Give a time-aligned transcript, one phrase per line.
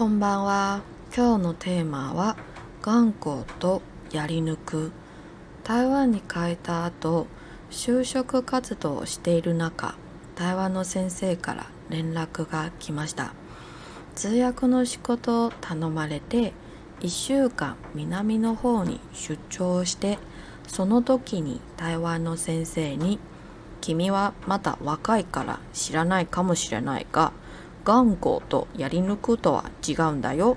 [0.00, 0.80] こんばんは。
[1.14, 2.38] 今日のテーマは
[2.80, 4.92] 頑固とやり抜く。
[5.62, 7.26] 台湾に帰った後、
[7.70, 9.96] 就職活動をしている中、
[10.36, 13.34] 台湾の先生から連絡が来ました。
[14.14, 16.54] 通訳の仕事を頼まれて、
[17.00, 20.18] 1週間南の方に出張して、
[20.66, 23.18] その時に台湾の先生に
[23.82, 27.32] 「君はまだ若いから知らないかもしれないが
[27.84, 30.56] 頑固とやり抜くとは違うんだよ」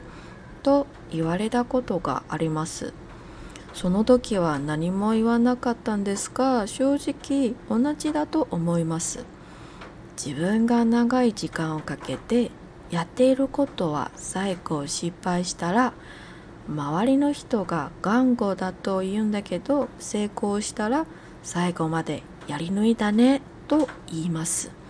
[0.64, 2.94] と言われたことがあります。
[3.74, 9.26] その時は何も言わなかったんですが正直同じだと思います。
[10.16, 12.52] 自分が長い時間をかけて
[12.92, 15.94] やっていることは最後失敗したら
[16.70, 21.08] 周りの人が頑固だと言うんだけど成功したら
[21.42, 24.83] 最後までやり抜いたねと言います。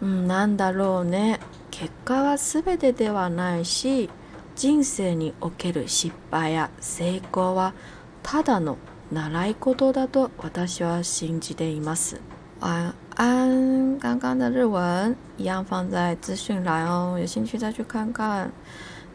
[0.00, 1.40] うん、なんだろうね。
[1.70, 4.10] 結果は全てではないし、
[4.56, 7.74] 人生における失敗や成功は
[8.22, 8.76] ただの
[9.12, 12.20] 習い事だと私は信じています。
[12.60, 18.50] 晚安，刚刚的日文一样放在资讯栏哦，有兴趣再去看看。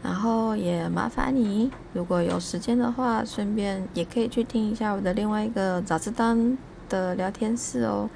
[0.02, 6.56] 然后也麻烦你，如果有时间的话，顺便也可以去听一下我的另外一个早知单
[6.88, 8.08] 的聊天室哦，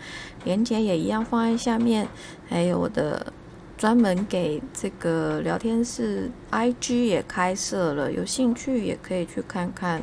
[0.44, 2.08] 链接也一样放在下面，
[2.48, 3.32] 还有我的
[3.76, 10.02] 专门给这个聊天室 IG 也开设了，有兴趣也可以去看看。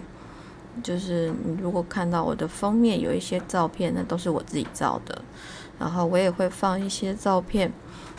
[0.84, 5.22] 就是你如果看到我的封面有一些照片，那都是我自己照的，
[5.80, 7.72] 然后我也会放一些照片。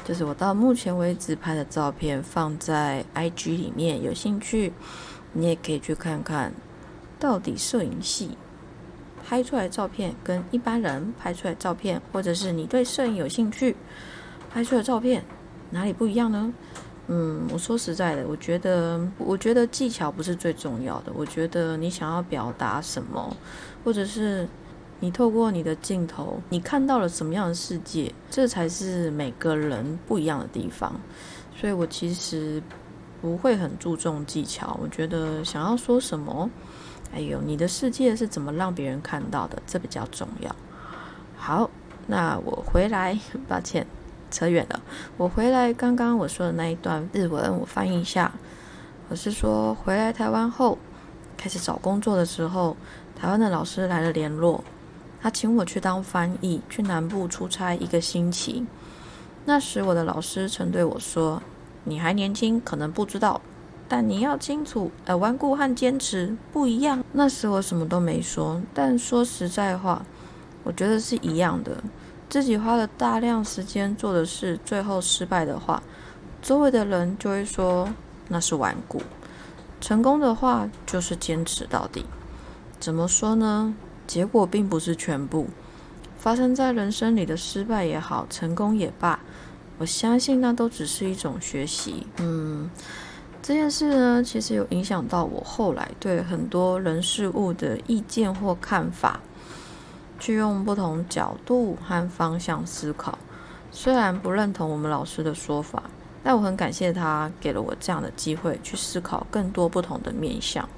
[0.05, 4.73] 就是我到目前为止拍的照片放在 IG 里面，有兴趣
[5.33, 6.53] 你也可以去看看，
[7.19, 8.39] 到底摄影系
[9.27, 13.75] 拍出来照片跟一般人拍出来照片，或者是你对摄影有兴趣
[14.49, 15.25] 拍出来的照片
[15.71, 16.53] 哪里不一样呢？
[17.09, 23.37] 嗯，我说实在的，我觉得我觉得技巧不是最重要的，我觉得你想要表达什么，
[23.85, 24.49] 或者是。
[24.99, 28.11] 你透过你的镜头，你看到了什么样的世界？
[28.31, 30.91] 这才是每个人不一样的地方。
[31.55, 32.62] 所以我其实
[33.21, 34.81] 不会很注重技巧。
[34.83, 36.49] 我觉得想要说什么，
[37.12, 40.55] 哎呦你的世界是怎么让别人看到的，这比较重要。
[41.37, 41.71] 好，
[42.06, 43.19] 那我回来，
[43.49, 43.87] 抱歉，
[44.31, 44.81] 扯远了。
[45.17, 48.33] 我回来，刚刚我说的那一段日文，我翻译一下。
[49.09, 50.77] 我是说，回来台湾后，
[51.37, 52.77] 开始找工作的时候，
[53.15, 54.65] 台湾的老师来了联络。
[55.23, 58.67] 他请我去当翻译，去南部出差一个星期。
[59.44, 61.43] 那时我的老师曾对我说
[61.84, 63.41] ：“你还年轻，可能不知道，
[63.89, 70.05] 但你要清楚，呃，顽固和坚持不一样。”那时我什么都没说，但说实在话，
[70.65, 71.83] 我觉得是一样的。
[72.29, 75.83] 自己花了大量时间做的事，最后失败的话，
[76.43, 77.89] 周围的人就会说
[78.29, 79.01] 那是顽固；
[79.81, 82.05] 成功的话，就是坚持到底。
[82.81, 83.75] 怎么说呢？
[84.07, 85.47] 结果并不是全部，
[86.19, 89.21] 发生在人生里的失败也好，成功也罢，
[89.79, 92.07] 我相信那都只是一种学习。
[92.19, 92.69] 嗯，
[93.47, 99.21] 这件事呢，其实有影响到我后来对很多人事物的意见或看法，
[100.19, 103.17] 去用不同角度和方向思考。
[103.71, 105.85] 虽然不认同我们老师的说法，
[106.25, 110.69] 但我很感谢他给了我这样的机会，去思考更多不同的面向。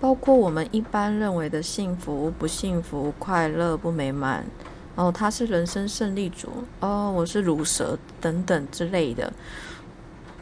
[0.00, 4.46] 包括我们一般认为的幸福、不幸福、快乐、不美满，
[4.94, 6.48] 哦，他是人生胜利组，
[6.80, 9.30] 哦，我是乳蛇等等之类的。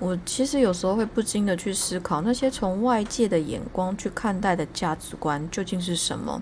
[0.01, 6.41] 我其实有时候会不禁的去思考，那些从外界的眼光去看待的价值观究竟是什么？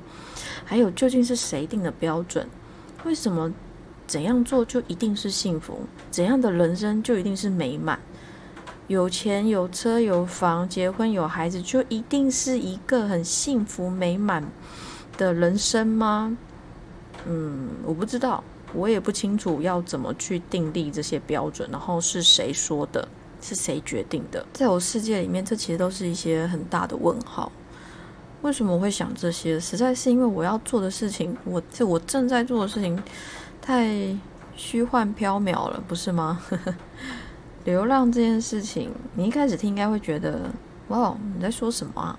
[0.65, 2.47] 还有究竟是谁定的标准？
[3.05, 3.53] 为什么
[4.07, 5.81] 怎样做就一定是幸福？
[6.11, 7.99] 怎样的人生就一定是美满？
[8.89, 14.45] 有钱有车有房，结婚有孩子，就一定是一个很幸福美满
[15.17, 16.37] 的人生吗？
[17.27, 23.09] 嗯，我不知道，我也不清楚要怎么去定立这些标准，然后是谁说的，
[23.41, 24.45] 是谁决定的？
[24.53, 27.51] 在我世界里面，这其实都是一些很大的问号。
[28.43, 29.59] 为什么我会想这些？
[29.59, 33.03] 实在是因为我要做的事情，我这我正在做的事情
[33.61, 34.17] 太
[34.55, 36.41] 虚幻缥缈了，不是吗？
[37.65, 40.51] 流浪这件事情，你一开始听应该会觉得，
[40.89, 42.19] 哇，你在说什么啊？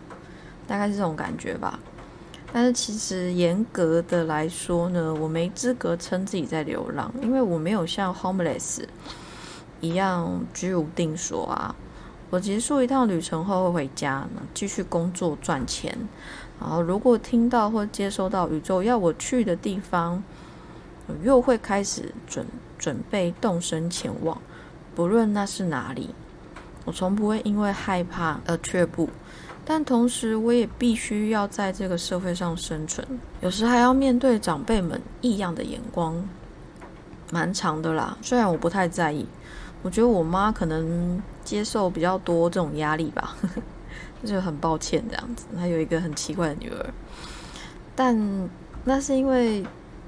[0.67, 1.79] 大概是这种感觉吧。
[2.51, 8.83] 但是其实严格的来说呢，我没资格称自己在流浪，因为我没有像 homeless
[9.81, 11.75] 一样居无定所啊。
[12.29, 15.97] 我结束一趟旅程后会回家，继续工作赚钱。
[16.59, 20.21] 然后如果听到或接收到宇宙要我去的地方，
[21.07, 22.45] 我又会开始准
[22.77, 24.37] 准备动身前往。
[24.93, 26.09] 不论那是哪里，
[26.83, 29.07] 我从不会因为害怕而却步，
[29.63, 33.07] 但同时我也必须要在这个社会上生存，
[33.41, 36.27] 有时还要面对长辈们异样的眼光，
[37.31, 38.17] 蛮长的啦。
[38.23, 39.25] 虽然我不太在意，
[39.83, 43.35] 我觉得我妈可能接受比较多这种压力吧，
[44.25, 45.45] 就很抱歉这样子。
[45.55, 46.85] 她有一个很奇怪的女儿，
[47.95, 48.49] 但
[48.83, 49.65] 那是因为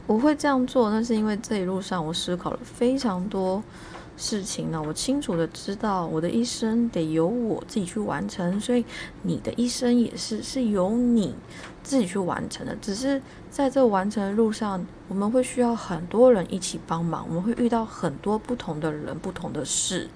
[0.07, 3.63] 我会这样做，那是因为这一路上我思考了非常多。
[4.21, 8.83] 事情呢，我清楚的知道，我的一生得由我自己去完成，所以
[9.21, 11.33] 你的一生也是是由你
[11.81, 12.75] 自己去完成的。
[12.81, 20.09] 只是在这完成的路上，我们会需要很多人一起帮忙，我们会遇到很多不同的人、不同的事，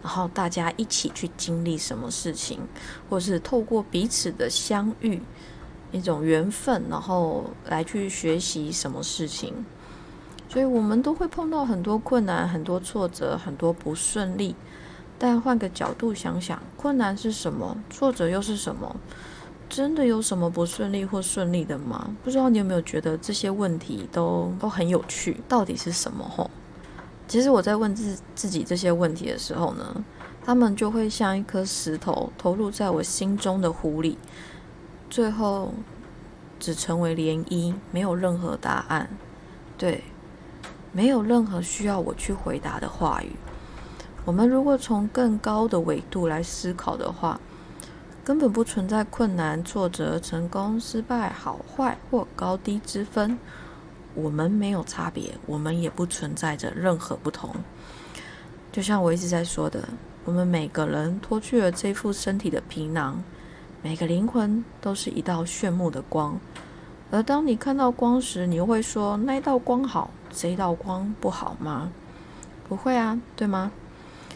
[0.00, 2.60] 然后大家一起去经历什么事情，
[3.10, 5.20] 或是透过彼此的相遇，
[5.90, 9.52] 一种缘分，然后来去学习什么事情。
[10.54, 14.54] 所以，我们都会碰到很多困难、很多挫折、很多不顺利。
[15.18, 17.76] 但换个角度想想，困难是什么？
[17.90, 18.94] 挫折又是什么？
[19.68, 22.08] 真的有什么不顺利或顺利的吗？
[22.22, 25.38] 不知道你有没有觉得这些问题都都很有趣？
[25.48, 26.24] 到底是什么？
[26.28, 26.48] 吼，
[27.26, 30.04] 其实我在问自自己这些问题的时候呢，
[30.44, 34.16] 他们就会像一颗石头投入在我心中的湖里，
[35.10, 35.74] 最后
[36.60, 39.08] 只成为涟漪，没有任何答案。
[39.76, 40.04] 对。
[40.94, 43.32] 没有任何需要我去回答的话语。
[44.24, 47.38] 我们如果从更高的维度来思考的话，
[48.24, 53.36] 根本不存在困难、挫折、成功、失败、好坏或高低之分。
[54.14, 57.52] 我们没有差别，我们也不存在着任何不同。
[58.70, 59.86] 就像我一直在说的，
[60.24, 63.20] 我们每个人脱去了这副身体的皮囊，
[63.82, 66.38] 每个灵魂都是一道炫目的光。
[67.10, 70.08] 而当你看到光时，你又会说那一道光好。
[70.36, 71.90] 这道光不好吗？
[72.68, 73.70] 不会啊，对吗？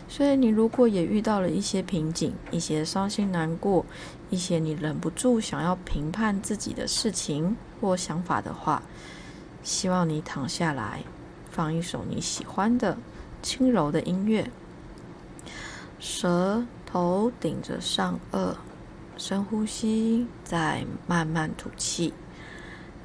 [0.08, 3.84] 所以你如果也遇到了一些瓶颈、一些伤心难过、
[4.30, 8.82] 一些你忍不住想要评判自己的事情或想法的话，
[9.62, 11.02] 希望你躺下来，
[11.50, 12.96] 放一首你喜欢的
[13.42, 14.50] 轻柔的音乐，
[15.98, 18.54] 舌头顶着上颚，
[19.18, 22.14] 深呼吸，再慢慢吐气，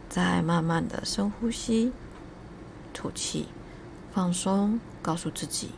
[0.07, 1.91] 再慢慢的深呼吸。
[2.93, 3.47] 吐气，
[4.13, 5.71] 放松，告诉自己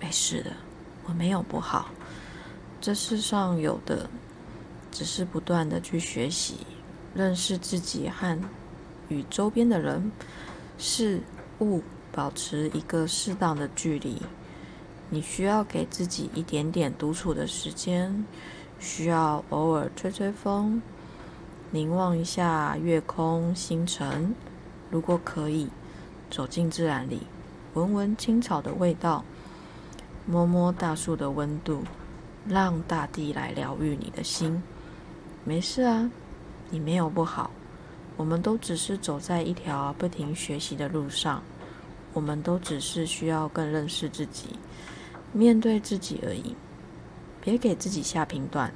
[0.00, 0.52] 没事的，
[1.06, 1.90] 我没有不好。
[2.80, 4.08] 这世上有的
[4.92, 6.58] 只是不断的去学习，
[7.14, 8.38] 认识自己和
[9.08, 10.10] 与周边的人
[10.78, 11.20] 事
[11.60, 14.22] 物保持一个适当的距离。
[15.10, 18.24] 你需要给自己一点点独处的时间，
[18.78, 20.80] 需要偶尔吹吹风，
[21.70, 24.34] 凝望一下月空星辰，
[24.90, 25.68] 如果可以。
[26.30, 27.20] 走进自然里，
[27.74, 29.24] 闻闻青草的味道，
[30.26, 31.82] 摸摸大树的温度，
[32.48, 34.62] 让大地来疗愈你的心。
[35.44, 36.10] 没事啊，
[36.70, 37.50] 你没有不好。
[38.16, 41.42] 我们都只是走在一条不停学习的路上，
[42.12, 44.50] 我们都只是需要更认识自己，
[45.32, 46.54] 面对自己而已。
[47.40, 48.72] 别给自己下评断，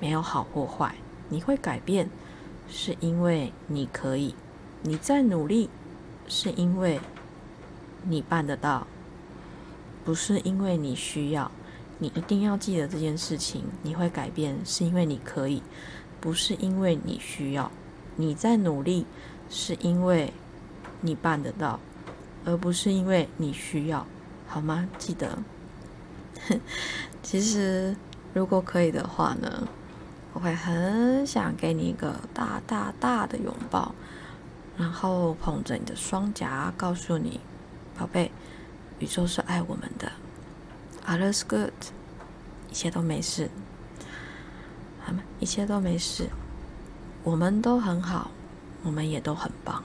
[0.00, 0.94] 没有好或坏。
[1.28, 2.10] 你会改变，
[2.68, 4.34] 是因为你可以，
[4.82, 5.70] 你在努力。
[6.30, 7.00] 是因为
[8.04, 8.86] 你办得到，
[10.04, 11.50] 不是因为你需要。
[11.98, 13.64] 你一定要记得这件事情。
[13.82, 15.62] 你会改变，是因为你可以，
[16.20, 17.70] 不是因为你需要。
[18.16, 19.04] 你在努力，
[19.50, 20.32] 是因为
[21.00, 21.80] 你办得到，
[22.44, 24.06] 而不是因为你需要，
[24.46, 24.88] 好吗？
[24.96, 25.38] 记得。
[27.22, 27.94] 其实，
[28.32, 29.68] 如果可以的话呢，
[30.32, 33.94] 我会很想给你一个大大大的拥抱。
[34.80, 37.38] 然后捧着你的双颊，告诉你，
[37.98, 38.30] 宝贝，
[38.98, 40.10] 宇宙是爱我们的
[41.06, 41.70] ，All is good，
[42.70, 43.50] 一切都没事，
[45.04, 45.22] 好吗？
[45.38, 46.30] 一切都没事，
[47.22, 48.30] 我们都很好，
[48.82, 49.84] 我们也都很棒。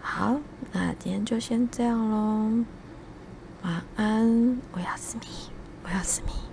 [0.00, 0.38] 好，
[0.70, 2.64] 那今天就先这样喽，
[3.62, 5.26] 晚安，我要思密，
[5.82, 6.40] 我要思密。